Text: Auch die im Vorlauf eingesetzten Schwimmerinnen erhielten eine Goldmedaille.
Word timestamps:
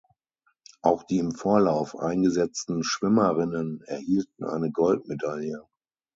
Auch 0.81 1.03
die 1.03 1.19
im 1.19 1.31
Vorlauf 1.31 1.95
eingesetzten 1.95 2.83
Schwimmerinnen 2.83 3.83
erhielten 3.83 4.45
eine 4.45 4.71
Goldmedaille. 4.71 5.67